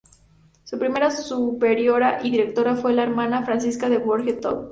Su 0.63 0.79
primera 0.79 1.11
superiora 1.11 2.21
y 2.23 2.31
directora, 2.31 2.73
fue 2.75 2.91
la 2.93 3.03
Hermana 3.03 3.43
Francisca 3.43 3.87
de 3.87 3.99
Borja 3.99 4.35
Touche. 4.41 4.59